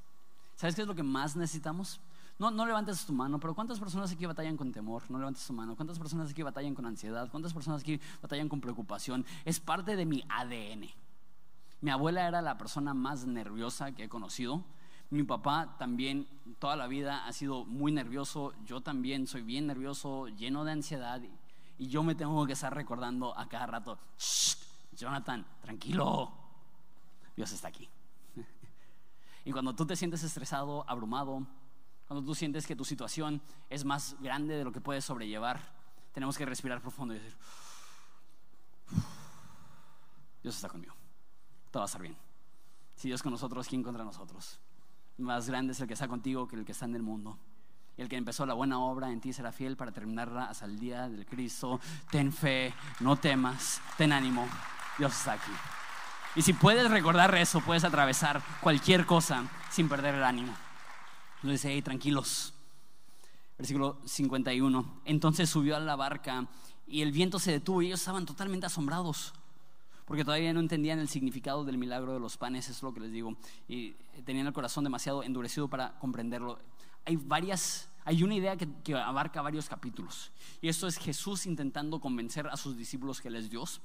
[0.57, 2.01] ¿Sabes qué es lo que más necesitamos?
[2.39, 5.03] No, no levantes tu mano, pero ¿cuántas personas aquí batallan con temor?
[5.09, 5.75] No levantes tu mano.
[5.75, 7.29] ¿Cuántas personas aquí batallan con ansiedad?
[7.31, 9.27] ¿Cuántas personas aquí batallan con preocupación?
[9.45, 10.89] Es parte de mi ADN.
[11.81, 14.63] Mi abuela era la persona más nerviosa que he conocido.
[15.11, 18.53] Mi papá también toda la vida ha sido muy nervioso.
[18.67, 21.21] Yo también soy bien nervioso, lleno de ansiedad.
[21.79, 23.99] Y yo me tengo que estar recordando a cada rato,
[24.97, 26.33] Jonathan, tranquilo,
[27.37, 27.89] Dios está aquí.
[29.45, 31.47] Y cuando tú te sientes estresado, abrumado,
[32.07, 35.61] cuando tú sientes que tu situación es más grande de lo que puedes sobrellevar,
[36.13, 37.37] tenemos que respirar profundo y decir,
[40.43, 40.95] Dios está conmigo,
[41.71, 42.17] todo va a estar bien.
[42.97, 44.59] Si Dios con nosotros, ¿quién contra nosotros?
[45.19, 47.39] Más grande es el que está contigo que el que está en el mundo.
[47.97, 50.79] Y el que empezó la buena obra en ti será fiel para terminarla hasta el
[50.79, 51.81] día del Cristo.
[52.11, 54.49] Ten fe, no temas, ten ánimo.
[54.99, 55.53] Dios está aquí.
[56.39, 60.55] Y si puedes recordar eso, puedes atravesar cualquier cosa sin perder el ánimo.
[61.43, 62.55] Lo dice, ahí tranquilos.
[63.59, 65.01] Versículo 51.
[65.05, 66.47] Entonces subió a la barca
[66.87, 69.35] y el viento se detuvo y ellos estaban totalmente asombrados
[70.05, 73.11] porque todavía no entendían el significado del milagro de los panes, es lo que les
[73.11, 73.35] digo,
[73.67, 76.61] y tenían el corazón demasiado endurecido para comprenderlo.
[77.05, 80.33] Hay varias hay una idea que, abarca varios capítulos.
[80.63, 83.83] Y esto es Jesús intentando convencer a sus discípulos que Él es Dios.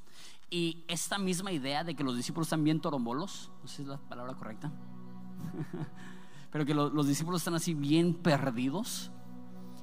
[0.49, 3.89] Y esta misma idea de que los discípulos están bien torombolos, no sé si es
[3.89, 4.71] la palabra correcta,
[6.53, 9.11] pero que los discípulos están así bien perdidos.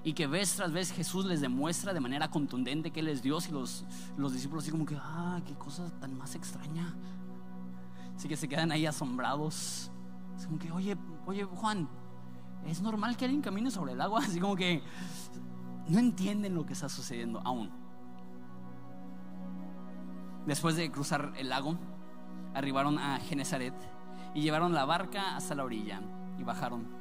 [0.04, 3.46] Y que vez tras vez Jesús les demuestra de manera contundente que Él es Dios.
[3.46, 3.84] Y los,
[4.16, 6.96] los discípulos así como que, ah, qué cosa tan más extraña.
[8.16, 9.90] Así que se quedan ahí asombrados.
[10.34, 11.90] Es como que, oye, oye, Juan,
[12.66, 14.82] es normal que alguien camine sobre el agua, así como que
[15.88, 17.70] no entienden lo que está sucediendo aún.
[20.46, 21.76] Después de cruzar el lago,
[22.54, 23.74] arribaron a Genezaret
[24.34, 26.00] y llevaron la barca hasta la orilla
[26.38, 27.00] y bajaron.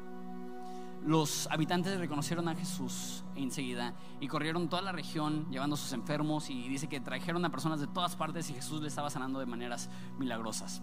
[1.06, 6.50] Los habitantes reconocieron a Jesús enseguida y corrieron toda la región llevando a sus enfermos
[6.50, 9.46] y dice que trajeron a personas de todas partes y Jesús le estaba sanando de
[9.46, 10.82] maneras milagrosas.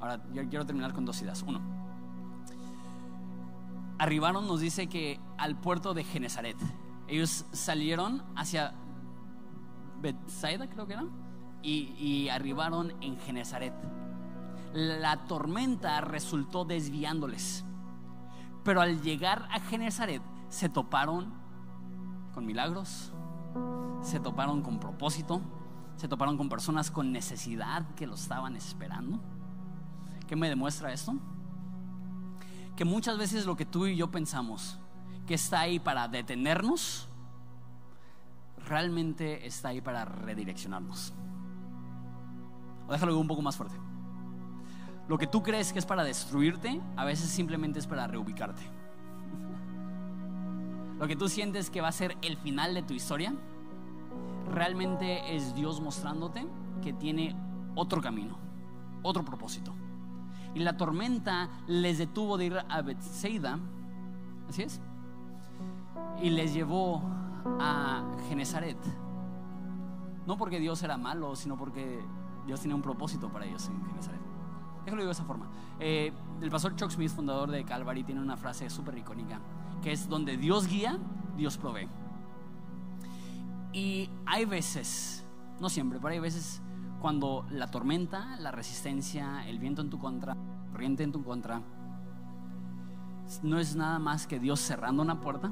[0.00, 1.44] Ahora, yo quiero terminar con dos ideas.
[1.46, 1.60] Uno,
[4.00, 6.56] arribaron, nos dice que al puerto de Genezaret.
[7.06, 8.72] Ellos salieron hacia
[10.00, 11.04] Bethsaida, creo que era,
[11.62, 13.74] y, y arribaron en Genezaret.
[14.72, 17.64] La tormenta resultó desviándoles,
[18.64, 21.34] pero al llegar a Genezaret se toparon
[22.32, 23.12] con milagros,
[24.00, 25.42] se toparon con propósito,
[25.96, 29.20] se toparon con personas con necesidad que lo estaban esperando.
[30.26, 31.16] ¿Qué me demuestra esto?
[32.80, 34.78] Que muchas veces lo que tú y yo pensamos
[35.26, 37.10] que está ahí para detenernos,
[38.66, 41.12] realmente está ahí para redireccionarnos.
[42.88, 43.76] O déjalo un poco más fuerte.
[45.08, 48.62] Lo que tú crees que es para destruirte, a veces simplemente es para reubicarte.
[50.98, 53.34] Lo que tú sientes que va a ser el final de tu historia,
[54.50, 56.46] realmente es Dios mostrándote
[56.82, 57.36] que tiene
[57.74, 58.38] otro camino,
[59.02, 59.74] otro propósito.
[60.54, 63.58] Y la tormenta les detuvo de ir a Bethsaida,
[64.48, 64.80] así es,
[66.20, 67.02] y les llevó
[67.60, 68.78] a Genezaret.
[70.26, 72.00] No porque Dios era malo, sino porque
[72.46, 74.20] Dios tenía un propósito para ellos en Genezaret.
[74.84, 75.46] Déjalo digo de esa forma.
[75.78, 79.40] Eh, el pastor Chuck Smith, fundador de Calvary, tiene una frase súper icónica,
[79.82, 80.98] que es donde Dios guía,
[81.36, 81.88] Dios provee.
[83.72, 85.24] Y hay veces,
[85.60, 86.60] no siempre, pero hay veces
[87.00, 90.36] cuando la tormenta, la resistencia, el viento en tu contra,
[90.70, 91.62] corriente en tu contra,
[93.42, 95.50] no es nada más que Dios cerrando una puerta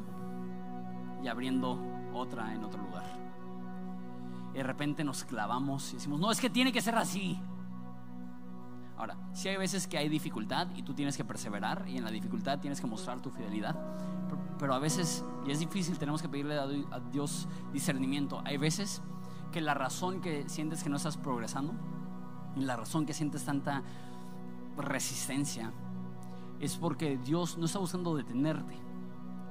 [1.23, 1.81] y abriendo
[2.13, 3.05] otra en otro lugar.
[4.53, 7.41] Y de repente nos clavamos y decimos, no, es que tiene que ser así.
[8.97, 12.11] Ahora, si hay veces que hay dificultad y tú tienes que perseverar y en la
[12.11, 13.77] dificultad tienes que mostrar tu fidelidad,
[14.59, 18.43] pero a veces, y es difícil, tenemos que pedirle a Dios discernimiento.
[18.45, 19.03] Hay veces
[19.53, 21.73] que la razón que sientes que no estás progresando
[22.57, 23.83] y la razón que sientes tanta
[24.77, 25.73] resistencia
[26.61, 28.77] es porque Dios no está buscando detenerte,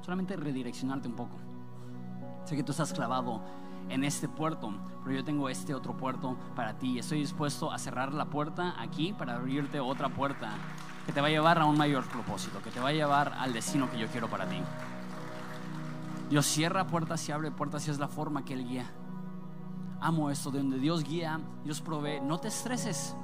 [0.01, 1.37] solamente redireccionarte un poco.
[2.45, 3.41] Sé que tú estás clavado
[3.89, 6.99] en este puerto, pero yo tengo este otro puerto para ti.
[6.99, 10.51] Estoy dispuesto a cerrar la puerta aquí para abrirte otra puerta
[11.05, 13.53] que te va a llevar a un mayor propósito, que te va a llevar al
[13.53, 14.57] destino que yo quiero para ti.
[16.29, 18.91] Dios cierra puertas y abre puertas y es la forma que Él guía.
[19.99, 22.19] Amo esto, de donde Dios guía, Dios provee.
[22.21, 23.15] No te estreses.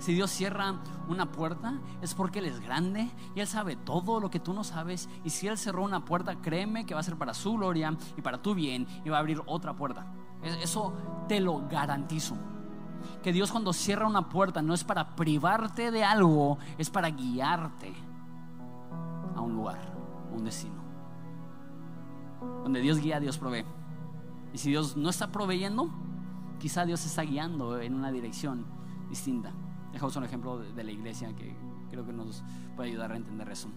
[0.00, 0.76] Si Dios cierra
[1.08, 4.64] una puerta es porque Él es grande y Él sabe todo lo que tú no
[4.64, 5.10] sabes.
[5.24, 8.22] Y si Él cerró una puerta, créeme que va a ser para su gloria y
[8.22, 10.06] para tu bien y va a abrir otra puerta.
[10.42, 10.94] Eso
[11.28, 12.34] te lo garantizo.
[13.22, 17.92] Que Dios cuando cierra una puerta no es para privarte de algo, es para guiarte
[19.36, 19.80] a un lugar,
[20.32, 20.80] un destino.
[22.62, 23.66] Donde Dios guía, Dios provee.
[24.52, 25.90] Y si Dios no está proveyendo,
[26.58, 28.66] quizá Dios está guiando en una dirección
[29.08, 29.52] distinta.
[29.92, 31.56] Dejamos un ejemplo de, la iglesia que
[31.90, 32.42] creo que nos
[32.76, 33.68] puede ayudar a entender eso.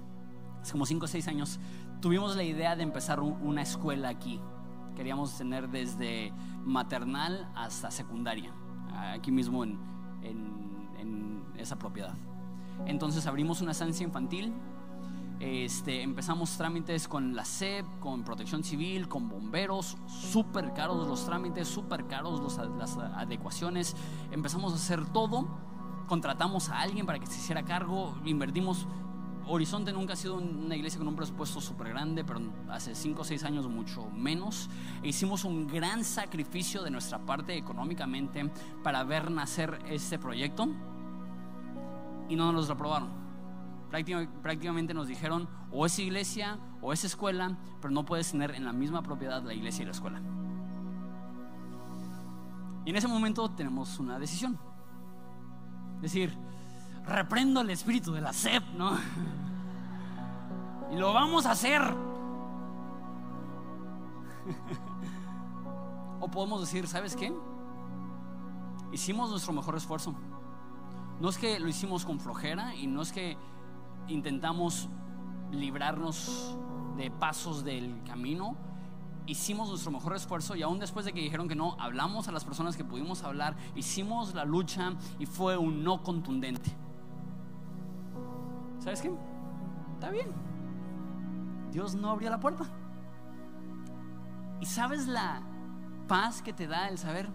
[0.62, 1.60] Hace como 5 o 6 años
[2.02, 4.40] tuvimos la idea de empezar una escuela aquí.
[4.96, 6.32] Queríamos tener desde
[6.64, 8.54] maternal hasta secundaria,
[9.14, 9.80] aquí mismo en,
[10.22, 12.14] en esa propiedad.
[12.86, 14.54] Entonces abrimos una estancia infantil
[15.44, 21.68] este, empezamos trámites con la SEP, con protección civil, con bomberos, súper caros los trámites,
[21.68, 22.40] súper caros
[22.78, 23.94] las adecuaciones.
[24.32, 25.46] Empezamos a hacer todo,
[26.08, 28.88] contratamos a alguien para que se hiciera cargo, invertimos.
[29.46, 33.26] Horizonte nunca ha sido una iglesia con un presupuesto súper grande, pero hace 5 o
[33.26, 34.70] 6 años mucho menos.
[35.02, 38.50] E hicimos un gran sacrificio de nuestra parte económicamente
[38.82, 40.70] para ver nacer este proyecto
[42.30, 43.23] y no nos lo aprobaron
[44.42, 48.74] prácticamente nos dijeron o es iglesia o es escuela, pero no puedes tener en la
[48.74, 50.22] misma propiedad la iglesia y la escuela.
[52.86, 54.58] Y en ese momento tenemos una decisión.
[55.98, 56.36] Es decir,
[57.06, 58.98] reprendo el espíritu de la SEP, ¿no?
[60.92, 61.82] Y lo vamos a hacer.
[66.20, 67.34] O podemos decir, ¿sabes qué?
[68.92, 70.16] Hicimos nuestro mejor esfuerzo.
[71.20, 73.38] No es que lo hicimos con flojera y no es que
[74.08, 74.90] intentamos
[75.52, 76.58] librarnos
[76.98, 78.56] de pasos del camino,
[79.26, 82.44] hicimos nuestro mejor esfuerzo y aún después de que dijeron que no, hablamos a las
[82.44, 86.72] personas que pudimos hablar, hicimos la lucha y fue un no contundente.
[88.80, 89.14] ¿Sabes qué?
[89.94, 90.30] Está bien.
[91.72, 92.66] Dios no abrió la puerta.
[94.60, 95.42] ¿Y sabes la
[96.08, 97.30] paz que te da el saber?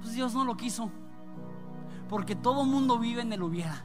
[0.00, 0.90] Pues Dios no lo quiso.
[2.08, 3.84] Porque todo mundo vive en el hubiera.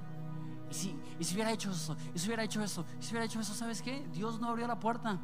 [0.70, 3.26] Y si, y si hubiera hecho eso, y si hubiera hecho eso, y si hubiera
[3.26, 4.08] hecho eso, ¿sabes qué?
[4.14, 5.20] Dios no abrió la puerta.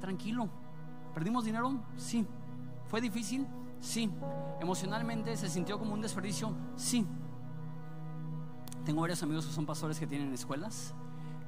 [0.00, 0.48] Tranquilo.
[1.12, 1.80] ¿Perdimos dinero?
[1.96, 2.26] Sí.
[2.86, 3.46] ¿Fue difícil?
[3.80, 4.10] Sí.
[4.60, 6.52] ¿Emocionalmente se sintió como un desperdicio?
[6.76, 7.06] Sí.
[8.84, 10.94] Tengo varios amigos que son pastores que tienen escuelas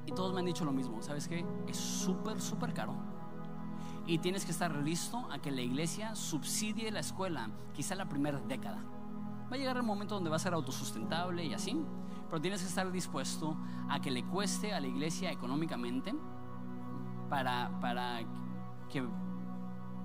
[0.06, 1.02] y todos me han dicho lo mismo.
[1.02, 1.44] ¿Sabes qué?
[1.66, 2.94] Es súper, súper caro.
[4.06, 8.40] Y tienes que estar listo a que la iglesia subsidie la escuela, quizá la primera
[8.40, 8.82] década.
[9.50, 11.76] Va a llegar el momento donde va a ser autosustentable y así,
[12.30, 13.56] pero tienes que estar dispuesto
[13.88, 16.14] a que le cueste a la iglesia económicamente
[17.28, 18.20] para, para
[18.88, 19.04] que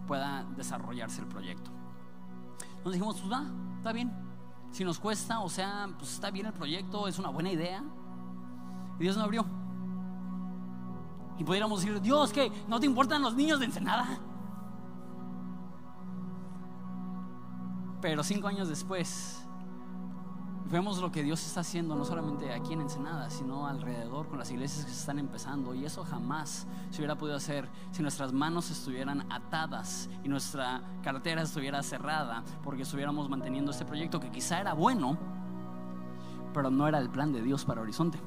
[0.08, 1.70] pueda desarrollarse el proyecto.
[2.84, 3.46] Nos dijimos, pues va,
[3.78, 4.12] está bien.
[4.72, 7.84] Si nos cuesta, o sea, pues está bien el proyecto, es una buena idea.
[9.00, 9.46] Y Dios no abrió.
[11.38, 12.52] Y pudiéramos decir, Dios, ¿qué?
[12.68, 14.20] ¿No te importan los niños de Ensenada?
[18.02, 19.45] Pero cinco años después,
[20.76, 24.52] vemos lo que Dios está haciendo, no solamente aquí en Ensenada, sino alrededor con las
[24.52, 25.74] iglesias que se están empezando.
[25.74, 31.44] Y eso jamás se hubiera podido hacer si nuestras manos estuvieran atadas y nuestra cartera
[31.44, 35.18] estuviera cerrada, porque estuviéramos manteniendo este proyecto que quizá era bueno,
[36.54, 38.20] pero no era el plan de Dios para Horizonte.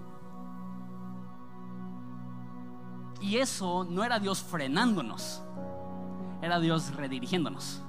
[3.20, 5.42] Y eso no era Dios frenándonos,
[6.40, 7.82] era Dios redirigiéndonos.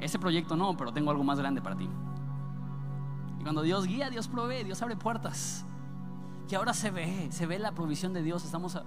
[0.00, 1.88] Ese proyecto no, pero tengo algo más grande para ti.
[3.48, 5.64] Cuando Dios guía, Dios provee, Dios abre puertas.
[6.50, 8.44] Y ahora se ve, se ve la provisión de Dios.
[8.44, 8.84] Estamos a,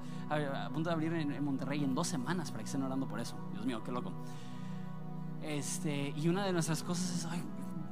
[0.72, 3.36] punto de abrir en, Monterrey en dos semanas para que estén orando por eso.
[3.54, 4.12] Dios mío, qué loco.
[5.42, 7.44] Este, y una de nuestras cosas es, ay,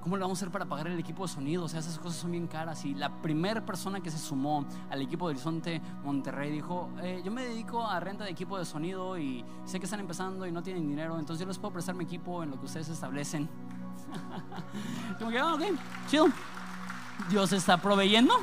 [0.02, 1.64] ¿cómo lo vamos a hacer para pagar el equipo de sonido?
[1.64, 2.86] O sea, esas cosas son bien caras.
[2.86, 7.32] Y la primera persona que se sumó al equipo de Horizonte Monterrey dijo, eh, yo
[7.32, 10.62] me dedico a renta de equipo de sonido y sé que están empezando y no
[10.62, 13.50] tienen dinero, entonces yo les puedo prestar mi equipo en lo que ustedes establecen.
[15.18, 15.64] Como que, oh, ok,
[16.08, 16.28] chido.
[17.30, 18.34] Dios está proveyendo.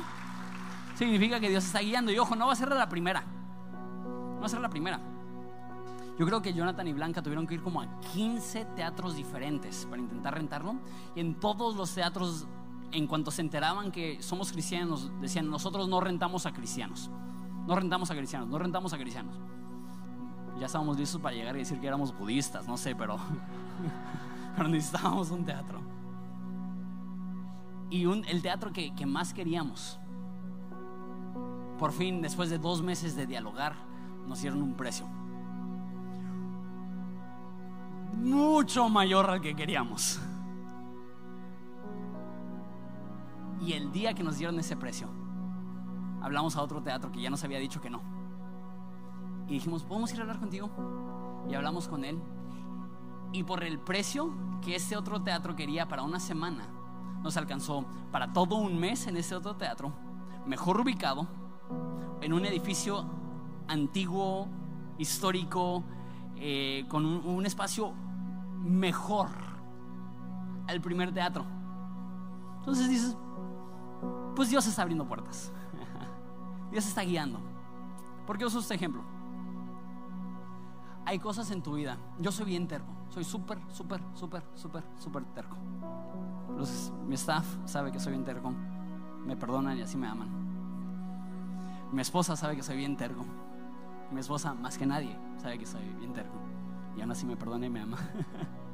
[0.95, 2.11] Significa que Dios está guiando.
[2.11, 3.21] Y ojo, no va a ser la primera.
[3.21, 4.99] No va a ser la primera.
[6.17, 10.01] Yo creo que Jonathan y Blanca tuvieron que ir como a 15 teatros diferentes para
[10.01, 10.75] intentar rentarlo.
[11.15, 12.47] Y en todos los teatros,
[12.91, 17.11] en cuanto se enteraban que somos cristianos, decían, nosotros no rentamos a cristianos.
[17.67, 19.35] No rentamos a cristianos, no rentamos a cristianos.
[20.59, 23.17] Ya estábamos listos para llegar y decir que éramos budistas, no sé, pero,
[24.55, 25.96] pero necesitábamos un teatro.
[27.89, 29.99] Y el teatro que, que más queríamos,
[31.79, 33.75] por fin, después de dos meses de dialogar,
[34.27, 35.07] nos dieron un precio
[38.17, 40.19] mucho mayor al que queríamos.
[43.61, 45.07] Y el día que nos dieron ese precio,
[46.21, 48.01] hablamos a otro teatro que ya nos había dicho que no.
[49.47, 50.69] Y dijimos, ¿podemos ir a hablar contigo?
[51.49, 52.19] Y hablamos con él.
[53.31, 56.67] Y por el precio que ese otro teatro quería para una semana,
[57.27, 59.91] nos alcanzó para todo un mes en ese otro teatro,
[60.45, 61.27] mejor ubicado,
[62.21, 63.05] en un edificio
[63.67, 64.47] antiguo,
[64.97, 65.83] histórico,
[66.37, 67.91] eh, con un espacio
[68.63, 69.27] mejor
[70.69, 71.45] al primer teatro.
[72.59, 73.17] Entonces dices,
[74.33, 75.51] pues Dios está abriendo puertas.
[76.71, 77.41] Dios está guiando.
[78.25, 79.03] ¿Por qué uso este ejemplo?
[81.03, 81.97] Hay cosas en tu vida.
[82.19, 82.96] Yo soy bien terco.
[83.17, 85.57] Soy súper, súper, súper, súper, súper terco.
[87.07, 88.55] mi staff sabe que soy bien.
[89.25, 90.29] Me perdonan y así me aman.
[91.91, 93.25] Mi esposa sabe que soy bien terco.
[94.11, 96.37] Mi esposa, más que nadie, sabe que soy bien terco
[96.95, 97.97] y aún así me perdona y me ama.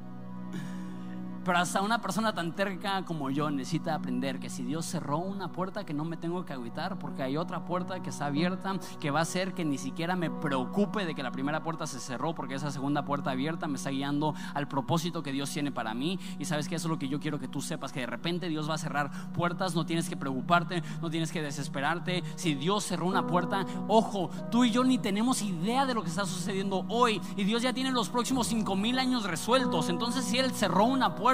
[1.46, 5.52] Pero hasta una persona tan terca como yo necesita aprender que si Dios cerró una
[5.52, 9.12] puerta que no me tengo que agüitar porque hay otra puerta que está abierta que
[9.12, 12.34] va a hacer que ni siquiera me preocupe de que la primera puerta se cerró
[12.34, 16.18] porque esa segunda puerta abierta me está guiando al propósito que Dios tiene para mí
[16.40, 18.48] y sabes que eso es lo que yo quiero que tú sepas que de repente
[18.48, 22.24] Dios va a cerrar puertas, no tienes que preocuparte, no tienes que desesperarte.
[22.36, 26.10] Si Dios cerró una puerta, ojo, tú y yo ni tenemos idea de lo que
[26.10, 29.90] está sucediendo hoy y Dios ya tiene los próximos cinco mil años resueltos.
[29.90, 31.33] Entonces si Él cerró una puerta,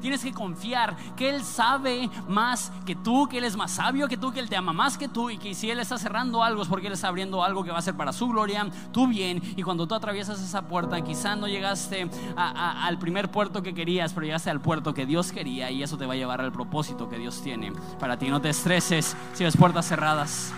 [0.00, 4.16] tienes que confiar que Él sabe más que tú, que Él es más sabio que
[4.16, 6.62] tú, que Él te ama más que tú y que si Él está cerrando algo
[6.62, 9.42] es porque Él está abriendo algo que va a ser para su gloria, tu bien.
[9.56, 14.26] Y cuando tú atraviesas esa puerta, quizá no llegaste al primer puerto que querías, pero
[14.26, 17.18] llegaste al puerto que Dios quería y eso te va a llevar al propósito que
[17.18, 18.28] Dios tiene para ti.
[18.28, 20.52] No te estreses si ves puertas cerradas.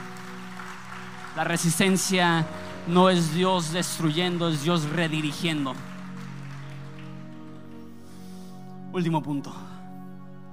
[1.37, 2.47] La resistencia
[2.87, 5.75] no es Dios destruyendo, es Dios redirigiendo.
[8.95, 9.53] Último punto.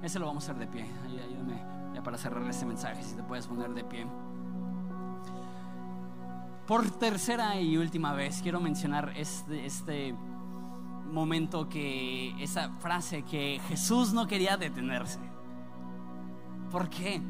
[0.02, 0.84] Ese lo vamos a hacer de pie.
[1.04, 1.62] Ayúdame
[1.94, 4.04] ya para cerrar este mensaje, si te puedes poner de pie.
[6.66, 10.12] Por tercera y última vez quiero mencionar este, este
[11.12, 15.20] momento que esa frase que Jesús no quería detenerse.
[16.72, 17.22] ¿Por qué?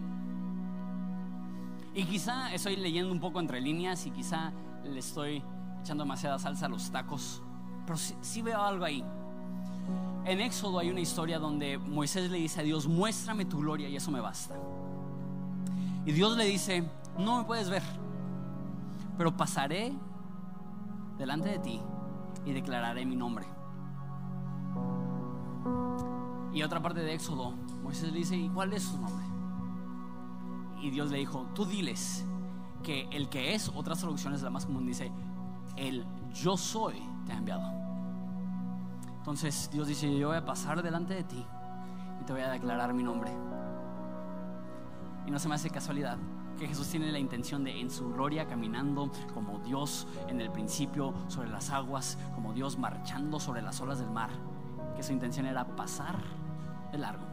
[1.94, 4.50] Y quizá estoy leyendo un poco entre líneas y quizá
[4.82, 5.44] le estoy
[5.82, 7.42] echando demasiada salsa a los tacos,
[7.84, 9.04] pero sí, veo algo ahí.
[10.24, 13.96] En Éxodo hay una historia donde Moisés le dice a Dios, muéstrame tu gloria y
[13.96, 14.54] eso me basta.
[16.06, 16.84] Y Dios le dice,
[17.18, 17.82] no me puedes ver,
[19.18, 19.92] pero pasaré
[21.18, 21.80] delante de ti
[22.44, 23.46] y declararé mi nombre.
[26.52, 27.52] Y otra parte de Éxodo,
[27.82, 29.24] Moisés le dice, ¿y cuál es su nombre?
[30.82, 32.24] Y Dios le dijo, tú diles
[32.82, 35.10] que el que es, otras traducciones, la más común dice,
[35.76, 36.04] el
[36.34, 37.91] yo soy te ha enviado.
[39.22, 41.46] Entonces Dios dice, yo voy a pasar delante de ti
[42.20, 43.30] y te voy a declarar mi nombre.
[45.24, 46.18] Y no se me hace casualidad
[46.58, 51.14] que Jesús tiene la intención de en su gloria caminando como Dios en el principio
[51.28, 54.30] sobre las aguas, como Dios marchando sobre las olas del mar,
[54.96, 56.16] que su intención era pasar
[56.90, 57.24] de largo.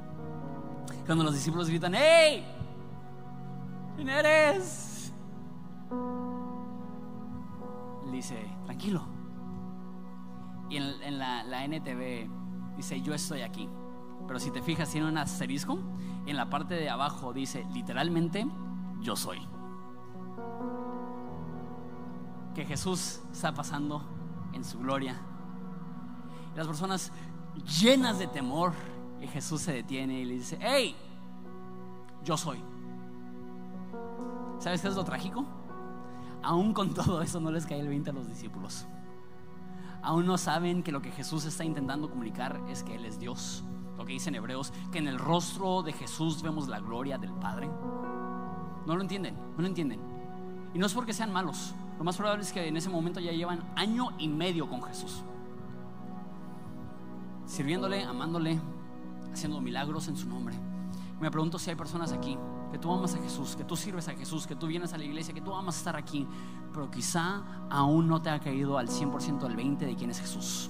[1.07, 2.45] Cuando los discípulos gritan, ¡Hey!
[3.95, 5.11] ¿Quién eres?
[8.05, 9.18] Le dice, tranquilo.
[10.69, 12.29] Y en, la, la, NTV
[12.77, 13.67] dice, yo estoy aquí.
[14.27, 15.79] Pero si te fijas, tiene un asterisco.
[16.25, 18.45] En la parte de abajo dice, literalmente,
[19.01, 19.39] yo soy.
[22.53, 24.03] Que Jesús está pasando
[24.53, 25.15] en su gloria.
[26.55, 27.11] las personas
[27.81, 28.73] llenas de temor,
[29.21, 30.95] y Jesús se detiene y le dice, hey,
[32.23, 32.63] yo soy.
[34.59, 35.45] ¿Sabes qué es lo trágico?
[36.41, 38.85] Aún con todo eso no les cae el 20 a los discípulos.
[40.01, 43.63] Aún no saben que lo que Jesús está intentando comunicar es que Él es Dios.
[43.97, 47.33] Lo que dice en Hebreos, que en el rostro de Jesús vemos la gloria del
[47.33, 47.67] Padre.
[48.85, 49.99] No lo entienden, no lo entienden.
[50.73, 51.73] Y no es porque sean malos.
[51.97, 55.21] Lo más probable es que en ese momento ya llevan año y medio con Jesús.
[57.45, 58.59] Sirviéndole, amándole,
[59.33, 60.55] haciendo milagros en su nombre.
[61.19, 62.37] Me pregunto si hay personas aquí
[62.71, 65.03] que tú amas a Jesús, que tú sirves a Jesús, que tú vienes a la
[65.03, 66.27] iglesia, que tú amas estar aquí,
[66.71, 70.69] pero quizá aún no te ha caído al 100% el 20 de quién es Jesús.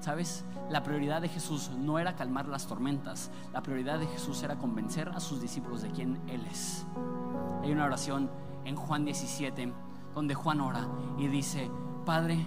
[0.00, 0.44] ¿Sabes?
[0.70, 5.08] La prioridad de Jesús no era calmar las tormentas, la prioridad de Jesús era convencer
[5.10, 6.86] a sus discípulos de quién Él es.
[7.62, 8.30] Hay una oración
[8.64, 9.72] en Juan 17
[10.14, 10.86] donde Juan ora
[11.18, 11.70] y dice,
[12.04, 12.44] Padre,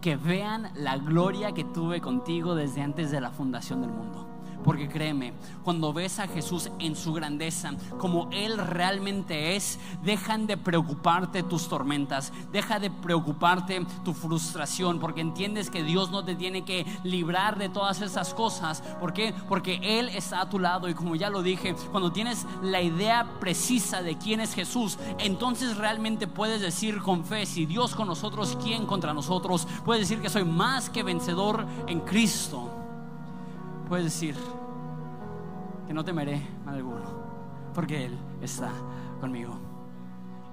[0.00, 4.25] que vean la gloria que tuve contigo desde antes de la fundación del mundo.
[4.64, 5.32] Porque créeme,
[5.62, 11.68] cuando ves a Jesús en su grandeza, como Él realmente es, dejan de preocuparte tus
[11.68, 17.58] tormentas, deja de preocuparte tu frustración, porque entiendes que Dios no te tiene que librar
[17.58, 18.82] de todas esas cosas.
[19.00, 19.34] ¿Por qué?
[19.48, 23.38] Porque Él está a tu lado y como ya lo dije, cuando tienes la idea
[23.40, 28.56] precisa de quién es Jesús, entonces realmente puedes decir con fe, si Dios con nosotros,
[28.62, 29.66] ¿quién contra nosotros?
[29.84, 32.85] Puedes decir que soy más que vencedor en Cristo.
[33.88, 34.36] Puedes decir,
[35.86, 37.04] que no temeré mal alguno,
[37.72, 38.70] porque Él está
[39.20, 39.54] conmigo.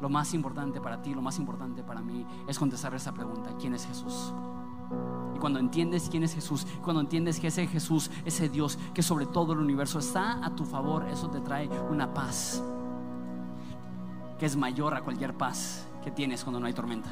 [0.02, 3.74] Lo más importante para ti, lo más importante para mí es contestar esa pregunta, ¿quién
[3.74, 4.34] es Jesús?
[5.36, 9.26] Y cuando entiendes quién es Jesús, cuando entiendes que ese Jesús, ese Dios que sobre
[9.26, 12.64] todo el universo está a tu favor, eso te trae una paz
[14.38, 17.10] que es mayor a cualquier paz que tienes cuando no hay tormenta.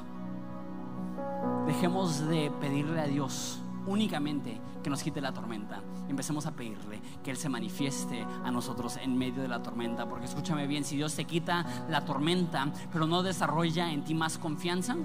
[1.66, 5.82] Dejemos de pedirle a Dios únicamente que nos quite la tormenta.
[6.10, 10.08] Empecemos a pedirle que Él se manifieste a nosotros en medio de la tormenta.
[10.08, 14.38] Porque escúchame bien, si Dios te quita la tormenta, pero no desarrolla en ti más
[14.38, 14.96] confianza,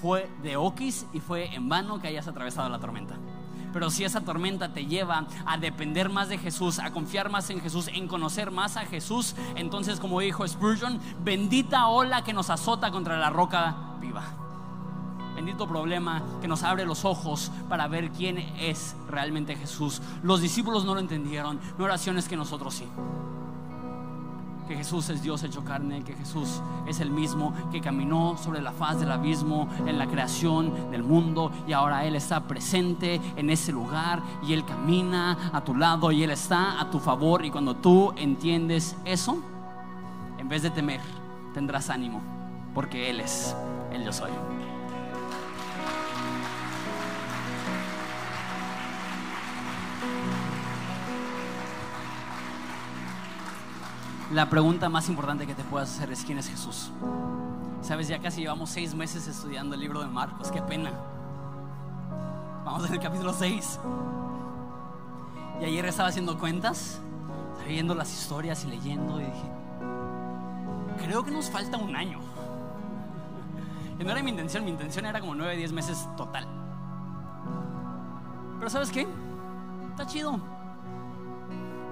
[0.00, 3.16] fue de oquis y fue en vano que hayas atravesado la tormenta.
[3.72, 7.60] Pero si esa tormenta te lleva a depender más de Jesús, a confiar más en
[7.60, 12.90] Jesús, en conocer más a Jesús, entonces como dijo Spurgeon, bendita ola que nos azota
[12.90, 14.45] contra la roca viva
[15.36, 20.00] bendito problema que nos abre los ojos para ver quién es realmente Jesús.
[20.22, 22.88] Los discípulos no lo entendieron, no oraciones que nosotros sí.
[24.66, 28.72] Que Jesús es Dios hecho carne, que Jesús es el mismo que caminó sobre la
[28.72, 33.70] faz del abismo en la creación del mundo y ahora Él está presente en ese
[33.70, 37.76] lugar y Él camina a tu lado y Él está a tu favor y cuando
[37.76, 39.36] tú entiendes eso,
[40.38, 41.00] en vez de temer,
[41.54, 42.20] tendrás ánimo
[42.74, 43.54] porque Él es
[43.92, 44.30] el yo soy.
[54.32, 56.90] La pregunta más importante que te puedas hacer es quién es Jesús.
[57.80, 60.90] Sabes, ya casi llevamos seis meses estudiando el libro de Marcos, qué pena.
[62.64, 63.78] Vamos en el capítulo 6.
[65.60, 67.00] Y ayer estaba haciendo cuentas,
[67.66, 69.50] viendo las historias y leyendo y dije,
[71.04, 72.18] creo que nos falta un año.
[73.98, 76.46] Y no era mi intención, mi intención era como nueve, diez meses total.
[78.58, 79.06] Pero ¿sabes qué?
[79.88, 80.38] Está chido.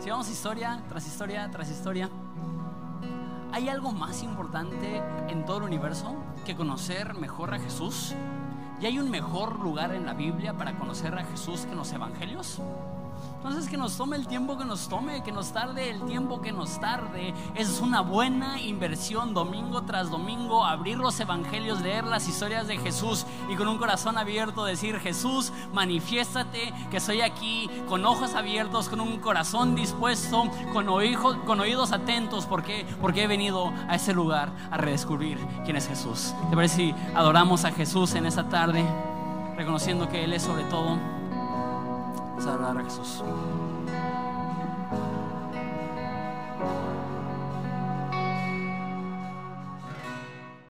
[0.00, 2.10] Si vamos historia tras historia tras historia,
[3.54, 8.12] ¿hay algo más importante en todo el universo que conocer mejor a Jesús?
[8.80, 11.92] ¿Y hay un mejor lugar en la Biblia para conocer a Jesús que en los
[11.92, 12.60] evangelios?
[13.44, 16.50] Entonces que nos tome el tiempo que nos tome, que nos tarde el tiempo que
[16.50, 17.34] nos tarde.
[17.54, 23.26] Es una buena inversión domingo tras domingo abrir los evangelios, leer las historias de Jesús
[23.50, 29.02] y con un corazón abierto decir, Jesús, manifiéstate que soy aquí con ojos abiertos, con
[29.02, 34.54] un corazón dispuesto, con, oídos, con oídos atentos, porque, porque he venido a ese lugar
[34.70, 35.36] a redescubrir
[35.66, 36.34] quién es Jesús.
[36.48, 38.86] ¿Te parece si adoramos a Jesús en esta tarde,
[39.54, 41.23] reconociendo que Él es sobre todo?
[42.36, 43.22] Vamos a adorar a Jesús.